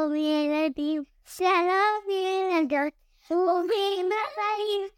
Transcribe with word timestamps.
שלום 0.00 0.14
ילדים, 0.14 1.02
שלום 1.24 2.02
ילדות, 2.10 2.92
ברוכים 3.30 4.06
הבאים 4.06 4.88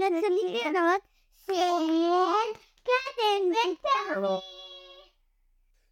לנצחונות 0.00 1.02
של 1.46 1.52
קדם 2.84 3.50
ותמי. 3.50 4.38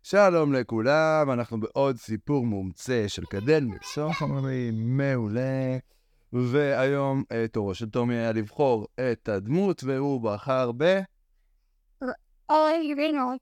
שלום 0.03 0.53
לכולם, 0.53 1.31
אנחנו 1.31 1.61
בעוד 1.61 1.97
סיפור 1.97 2.47
מומצא 2.47 3.05
של 3.09 3.25
קדן 3.25 3.65
מקסומרי, 3.65 4.71
מעולה. 4.75 5.79
והיום 6.33 7.23
אה, 7.33 7.49
תורו 7.49 7.75
של 7.75 7.91
טומי 7.91 8.15
היה 8.15 8.33
לבחור 8.33 8.87
את 9.13 9.29
הדמות, 9.29 9.85
והוא 9.85 10.21
בחר 10.21 10.71
ב... 10.77 11.01
אוי 12.51 12.95
רינות. 12.95 13.41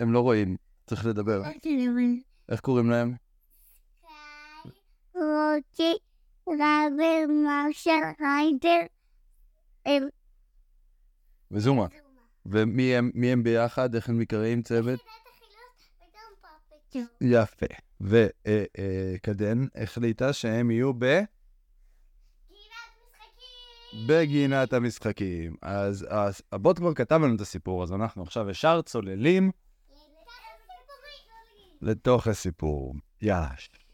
הם 0.00 0.12
לא 0.12 0.20
רואים, 0.20 0.56
צריך 0.86 1.06
לדבר. 1.06 1.42
איך 2.48 2.60
קוראים 2.60 2.90
להם? 2.90 3.27
רבר, 6.48 7.26
מרשל, 7.28 7.90
ריידר, 8.20 8.86
הם 9.86 10.08
וזומה. 11.50 11.86
ומי 12.46 12.96
הם, 12.96 13.10
מי 13.14 13.32
הם 13.32 13.42
ביחד? 13.42 13.94
איך 13.94 14.08
הם 14.08 14.20
נקראים 14.20 14.62
צוות? 14.62 15.00
יפה. 17.20 17.66
וקדן 18.00 19.66
החליטה 19.74 20.32
שהם 20.32 20.70
יהיו 20.70 20.92
ב... 20.98 21.20
בגינת 24.06 24.72
המשחקים. 24.72 25.56
אז 25.62 26.06
אז 26.08 26.42
הבוט 26.52 26.78
כבר 26.78 26.94
כתב 26.94 27.20
לנו 27.24 27.36
את 27.36 27.40
הסיפור, 27.40 27.82
אז 27.82 27.92
אנחנו 27.92 28.22
עכשיו 28.22 28.50
ישר 28.50 28.82
צוללים 28.82 29.50
לתוך 31.82 32.26
הסיפור. 32.26 32.94
יאללה. 33.22 33.87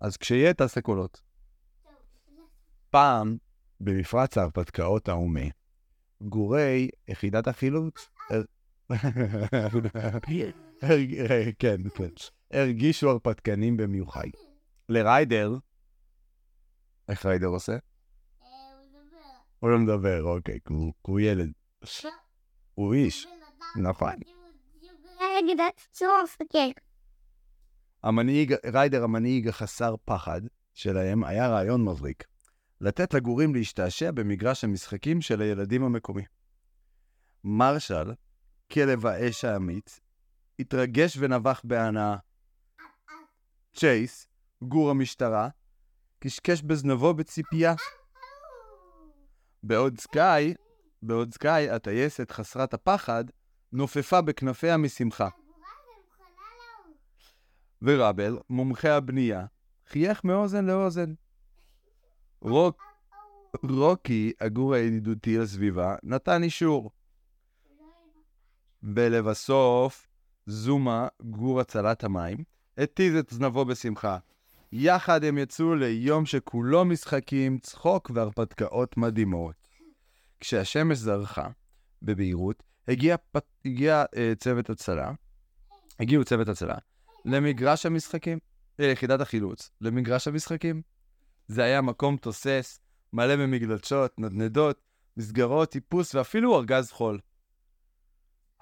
אז 0.00 0.16
כשיהיה 0.16 0.54
תעשה 0.54 0.80
קולות. 0.80 1.20
פעם, 2.90 3.36
במפרץ 3.80 4.38
ההרפתקאות 4.38 5.08
ההומה, 5.08 5.40
גורי 6.20 6.88
יחידת 7.08 7.48
החילוץ... 7.48 8.08
כן, 11.58 11.76
כן. 11.88 12.06
הרגישו 12.50 13.10
הרפתקנים 13.10 13.76
במיוחד. 13.76 14.26
לריידר, 14.88 15.54
איך 17.08 17.26
ריידר 17.26 17.46
עושה? 17.46 17.76
הוא 19.60 19.70
לא 19.70 19.78
מדבר, 19.78 20.22
אוקיי, 20.22 20.58
כי 20.66 20.72
הוא- 20.72 20.92
כי 21.04 21.10
הוא 21.10 21.20
ילד. 21.20 21.52
הוא 22.74 22.94
איש. 22.94 23.26
נכון. 23.82 24.10
המנהיג, 28.06 28.54
ריידר 28.72 29.04
המנהיג 29.04 29.48
החסר 29.48 29.94
פחד 30.04 30.40
שלהם 30.74 31.24
היה 31.24 31.48
רעיון 31.48 31.84
מבריק. 31.84 32.24
לתת 32.80 33.14
לגורים 33.14 33.54
להשתעשע 33.54 34.10
במגרש 34.10 34.64
המשחקים 34.64 35.20
של 35.20 35.40
הילדים 35.40 35.84
המקומי. 35.84 36.22
מרשל, 37.44 38.12
כלב 38.72 39.06
האש 39.06 39.44
האמיץ, 39.44 40.00
התרגש 40.58 41.16
ונבח 41.18 41.60
בהנאה. 41.64 42.16
צ'ייס, 43.76 44.26
גור 44.62 44.90
המשטרה, 44.90 45.48
קשקש 46.18 46.62
בזנבו 46.62 47.14
בציפייה. 47.14 47.74
בעוד 49.62 50.00
סקאי, 50.00 50.54
בעוד 51.02 51.34
סקאי, 51.34 51.70
הטייסת 51.70 52.30
חסרת 52.30 52.74
הפחד, 52.74 53.24
נופפה 53.72 54.20
בכנפיה 54.20 54.76
משמחה. 54.76 55.28
ורבל, 57.82 58.38
מומחה 58.50 58.96
הבנייה, 58.96 59.46
חייך 59.88 60.24
מאוזן 60.24 60.64
לאוזן. 60.64 61.14
רוק, 62.40 62.82
רוקי, 63.62 64.32
הגור 64.40 64.74
הידידותי 64.74 65.38
לסביבה, 65.38 65.96
נתן 66.02 66.42
אישור. 66.42 66.90
ולבסוף, 68.82 70.06
זומה, 70.46 71.08
גור 71.22 71.60
הצלת 71.60 72.04
המים, 72.04 72.36
התיז 72.78 73.14
את 73.14 73.30
זנבו 73.30 73.64
בשמחה. 73.64 74.18
יחד 74.72 75.24
הם 75.24 75.38
יצאו 75.38 75.74
ליום 75.74 76.26
שכולו 76.26 76.84
משחקים, 76.84 77.58
צחוק 77.58 78.10
והרפתקאות 78.14 78.96
מדהימות. 78.96 79.54
כשהשמש 80.40 80.98
זרחה, 80.98 81.48
בבהירות, 82.02 82.62
הגיע, 82.88 83.16
פ... 83.16 83.38
הגיע 83.64 84.04
אה, 84.16 84.32
צוות 84.38 84.70
הצלה, 84.70 85.12
הגיעו 86.00 86.24
צוות 86.24 86.48
הצלה, 86.48 86.76
למגרש 87.26 87.86
המשחקים, 87.86 88.38
ליחידת 88.78 89.20
החילוץ, 89.20 89.70
למגרש 89.80 90.28
המשחקים. 90.28 90.82
זה 91.48 91.62
היה 91.62 91.80
מקום 91.80 92.16
תוסס, 92.16 92.80
מלא 93.12 93.36
במגלשות, 93.36 94.18
נדנדות, 94.18 94.80
מסגרות, 95.16 95.70
טיפוס 95.70 96.14
ואפילו 96.14 96.56
ארגז 96.56 96.90
חול. 96.90 97.20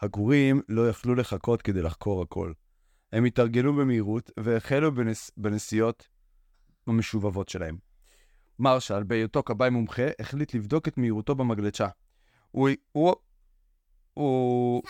הגורים 0.00 0.62
לא 0.68 0.88
יכלו 0.88 1.14
לחכות 1.14 1.62
כדי 1.62 1.82
לחקור 1.82 2.22
הכל. 2.22 2.52
הם 3.12 3.24
התארגנו 3.24 3.72
במהירות 3.72 4.30
והחלו 4.40 4.94
בנס... 4.94 5.30
בנסיעות 5.36 6.08
המשובבות 6.86 7.48
שלהם. 7.48 7.76
מרשל, 8.58 9.02
בהיותו 9.02 9.42
כבאי 9.42 9.70
מומחה, 9.70 10.06
החליט 10.18 10.54
לבדוק 10.54 10.88
את 10.88 10.98
מהירותו 10.98 11.34
במגלשה. 11.34 11.88
הוא... 12.50 12.68
הוא... 12.92 13.14
הוא... 14.14 14.82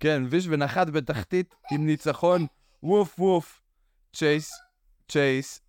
כן, 0.00 0.22
ויש 0.30 0.46
ונחת 0.48 0.90
בתחתית 0.90 1.54
עם 1.72 1.86
ניצחון, 1.86 2.46
ווף 2.82 3.20
ווף. 3.20 3.62
צ'ייס, 4.12 4.52
צ'ייס, 5.08 5.60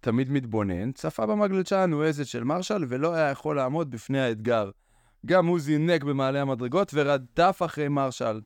תמיד 0.00 0.30
מתבונן, 0.30 0.92
צפה 0.92 1.26
במגלשה 1.26 1.82
הנועזת 1.82 2.26
של 2.26 2.44
מרשל 2.44 2.84
ולא 2.88 3.14
היה 3.14 3.30
יכול 3.30 3.56
לעמוד 3.56 3.90
בפני 3.90 4.20
האתגר. 4.20 4.70
גם 5.26 5.46
הוא 5.46 5.60
זינק 5.60 6.04
במעלה 6.04 6.42
המדרגות 6.42 6.90
ורדף 6.94 7.62
אחרי 7.64 7.88
מרשל, 7.88 8.40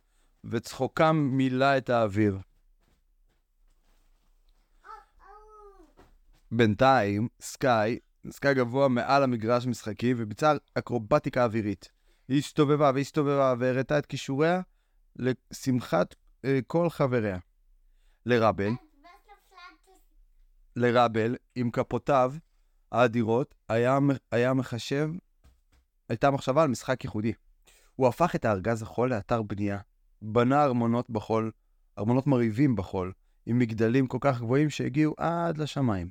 וצחוקם 0.45 1.17
מילא 1.33 1.79
את 1.79 1.91
האוויר. 1.91 2.39
בינתיים, 6.53 7.29
סקאי, 7.41 7.99
סקאי 8.31 8.55
גבוה 8.55 8.89
מעל 8.89 9.23
המגרש 9.23 9.67
משחקי 9.67 10.15
וביצע 10.17 10.55
אקרובטיקה 10.75 11.45
אווירית. 11.45 12.00
היא 12.31 12.39
הסתובבה 12.39 12.91
והסתובבה 12.95 13.55
והראתה 13.59 13.99
את 13.99 14.07
כישוריה 14.07 14.61
לשמחת 15.17 16.15
אה, 16.45 16.59
כל 16.67 16.91
חבריה. 16.91 17.39
לרבל, 18.27 18.71
לרבל, 20.77 21.37
עם 21.55 21.71
כפותיו 21.71 22.35
האדירות, 22.93 23.55
היה, 23.69 23.99
היה 24.33 24.55
מחשב, 24.55 25.11
הייתה 26.09 26.31
מחשבה 26.31 26.63
על 26.63 26.69
משחק 26.69 27.05
ייחודי. 27.05 27.33
הוא 27.97 28.09
הפך 28.09 28.35
את 28.35 28.45
הארגז 28.45 28.83
החול 28.83 29.11
לאתר 29.11 29.43
בנייה. 29.43 29.79
בנה 30.23 30.65
ארמונות 30.65 31.11
בחול, 31.11 31.51
ארמונות 31.99 32.27
מרהיבים 32.27 32.77
בחול, 32.77 33.13
עם 33.47 33.59
מגדלים 33.59 34.07
כל 34.07 34.19
כך 34.21 34.41
גבוהים 34.41 34.71
שהגיעו 34.71 35.15
עד 35.19 35.59
לשמיים. 35.59 36.11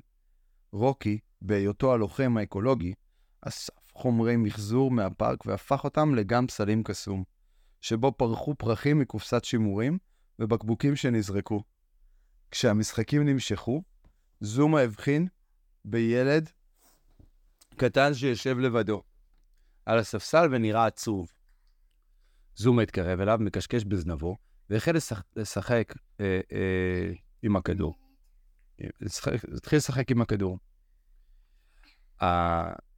רוקי, 0.72 1.18
בהיותו 1.42 1.94
הלוחם 1.94 2.36
האקולוגי, 2.36 2.94
אסף 3.42 3.79
חומרי 4.00 4.36
מחזור 4.36 4.90
מהפארק 4.90 5.46
והפך 5.46 5.84
אותם 5.84 6.14
לגן 6.14 6.46
פסלים 6.46 6.82
קסום, 6.82 7.24
שבו 7.80 8.12
פרחו 8.12 8.54
פרחים 8.54 8.98
מקופסת 8.98 9.44
שימורים 9.44 9.98
ובקבוקים 10.38 10.96
שנזרקו. 10.96 11.62
כשהמשחקים 12.50 13.22
נמשכו, 13.28 13.82
זומה 14.40 14.80
הבחין 14.80 15.26
בילד 15.84 16.50
קטן 17.76 18.14
שיושב 18.14 18.58
לבדו 18.58 19.02
על 19.86 19.98
הספסל 19.98 20.48
ונראה 20.52 20.86
עצוב. 20.86 21.28
זומה 22.56 22.82
התקרב 22.82 23.20
אליו, 23.20 23.38
מקשקש 23.40 23.84
בזנבו, 23.84 24.36
והחל 24.70 24.92
לשחק, 24.96 25.24
לשחק 25.36 25.94
אה, 26.20 26.40
אה, 26.52 27.12
עם 27.42 27.56
הכדור. 27.56 27.94
לשחק- 29.00 29.44
התחיל 29.56 29.76
לשחק 29.76 30.10
עם 30.10 30.20
הכדור. 30.22 30.58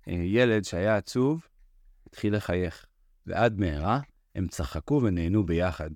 הילד 0.06 0.64
שהיה 0.64 0.96
עצוב 0.96 1.46
התחיל 2.06 2.36
לחייך, 2.36 2.86
ועד 3.26 3.60
מהרה 3.60 4.00
הם 4.34 4.48
צחקו 4.48 5.00
ונהנו 5.02 5.46
ביחד. 5.46 5.90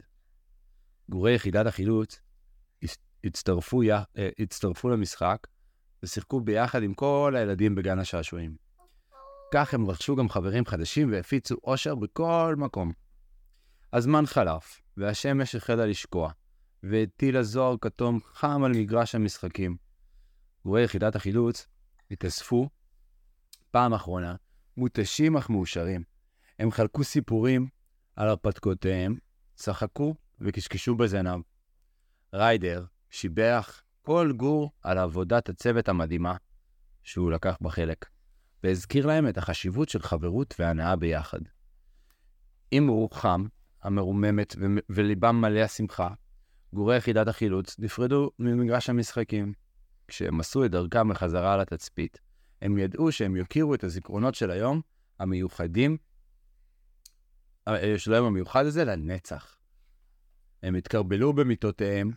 גורי 1.08 1.35
יחידת 1.35 1.67
החילוץ 1.67 2.20
הצטרפו, 3.25 3.82
י... 3.82 3.93
אה, 3.93 4.29
הצטרפו 4.38 4.88
למשחק 4.88 5.47
ושיחקו 6.03 6.41
ביחד 6.41 6.82
עם 6.82 6.94
כל 6.94 7.35
הילדים 7.37 7.75
בגן 7.75 7.99
השעשועים. 7.99 8.56
כך 9.55 9.75
הם 9.75 9.91
רכשו 9.91 10.17
גם 10.17 10.29
חברים 10.29 10.67
חדשים 10.67 11.12
והפיצו 11.12 11.56
אושר 11.64 11.94
בכל 11.94 12.55
מקום. 12.59 12.93
הזמן 13.93 14.26
חלף, 14.26 14.81
והשמש 14.97 15.55
החלה 15.55 15.87
לשקוע, 15.87 16.31
והטילה 16.82 17.43
זוהר 17.43 17.76
כתום 17.81 18.20
חם 18.32 18.62
על 18.64 18.73
מגרש 18.73 19.14
המשחקים. 19.14 19.76
גורי 20.64 20.85
יחידת 20.85 21.17
החילוץ 21.17 21.67
התאספו 22.11 22.69
פעם 23.70 23.94
אחרונה, 23.94 24.34
מותשים 24.76 25.36
אך 25.36 25.50
מאושרים. 25.50 26.02
הם 26.58 26.70
חלקו 26.70 27.04
סיפורים 27.04 27.68
על 28.16 28.28
הרפתקותיהם, 28.28 29.16
צחקו 29.54 30.14
וקשקשו 30.40 30.94
בזנב. 30.94 31.40
ריידר 32.34 32.84
שיבח 33.10 33.82
כל 34.02 34.32
גור 34.36 34.70
על 34.82 34.98
עבודת 34.98 35.48
הצוות 35.48 35.88
המדהימה 35.88 36.36
שהוא 37.02 37.30
לקח 37.30 37.56
בה 37.60 37.70
חלק, 37.70 38.06
והזכיר 38.62 39.06
להם 39.06 39.28
את 39.28 39.38
החשיבות 39.38 39.88
של 39.88 40.02
חברות 40.02 40.54
והנאה 40.58 40.96
ביחד. 40.96 41.40
עם 42.70 42.88
רוחם 42.88 43.46
המרוממת 43.82 44.56
ו- 44.58 44.66
וליבם 44.88 45.40
מלא 45.40 45.60
השמחה, 45.60 46.08
גורי 46.72 46.96
יחידת 46.96 47.28
החילוץ 47.28 47.78
נפרדו 47.78 48.30
ממגרש 48.38 48.90
המשחקים. 48.90 49.52
כשהם 50.08 50.40
עשו 50.40 50.64
את 50.64 50.70
דרכם 50.70 51.08
בחזרה 51.08 51.56
לתצפית, 51.56 52.20
הם 52.62 52.79
ידעו 52.79 53.12
שהם 53.12 53.37
יוקירו 53.37 53.75
את 53.75 53.85
הזיכרונות 53.85 54.35
של 54.35 54.50
היום 54.50 54.81
המיוחדים, 55.19 55.97
אה, 57.69 57.99
של 57.99 58.14
היום 58.14 58.26
המיוחד 58.26 58.67
הזה 58.67 58.85
לנצח. 58.85 59.56
הם 60.62 60.75
התקרבלו 60.75 61.32
במיטותיהם 61.32 62.11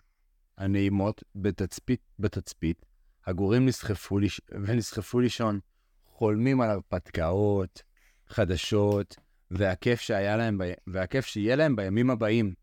הנעימות 0.58 1.24
בתצפית, 1.36 2.02
בתצפית, 2.20 2.86
הגורים 3.26 3.66
נסחפו, 3.66 4.20
לש... 4.20 4.42
ונסחפו 4.52 5.20
לישון, 5.20 5.60
חולמים 6.06 6.62
על 6.62 6.70
הרפתקאות, 6.70 7.84
חדשות, 8.28 9.16
והכיף, 9.52 10.00
שהיה 10.00 10.38
להם 10.38 10.58
ב... 10.58 10.74
והכיף 10.88 11.26
שיהיה 11.26 11.56
להם 11.56 11.76
בימים 11.76 12.10
הבאים. 12.10 12.54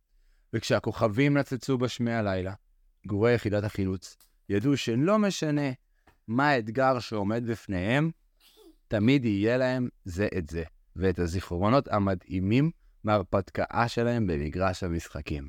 וכשהכוכבים 0.52 1.36
נצצו 1.36 1.78
בשמי 1.78 2.12
הלילה, 2.12 2.54
גורי 3.06 3.34
יחידת 3.34 3.64
החילוץ 3.64 4.16
ידעו 4.48 4.76
שלא 4.76 5.18
משנה 5.18 5.70
מה 6.28 6.48
האתגר 6.48 6.98
שעומד 6.98 7.46
בפניהם, 7.46 8.10
תמיד 8.88 9.24
יהיה 9.24 9.56
להם 9.56 9.88
זה 10.04 10.28
את 10.38 10.50
זה, 10.50 10.64
ואת 10.96 11.18
הזיכרונות 11.18 11.88
המדהימים 11.88 12.70
מההרפתקה 13.04 13.88
שלהם 13.88 14.26
במגרש 14.26 14.82
המשחקים. 14.82 15.48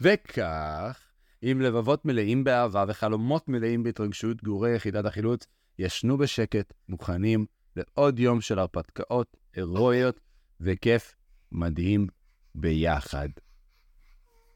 וכך, 0.00 1.00
עם 1.42 1.60
לבבות 1.60 2.04
מלאים 2.04 2.44
באהבה 2.44 2.84
וחלומות 2.88 3.48
מלאים 3.48 3.82
בהתרגשות, 3.82 4.42
גורי 4.42 4.76
יחידת 4.76 5.04
החילוץ 5.04 5.46
ישנו 5.78 6.18
בשקט, 6.18 6.72
מוכנים 6.88 7.46
לעוד 7.76 8.18
יום 8.18 8.40
של 8.40 8.58
הרפתקאות 8.58 9.36
הירואיות 9.54 10.20
וכיף 10.60 11.14
מדהים 11.52 12.06
ביחד. 12.54 13.28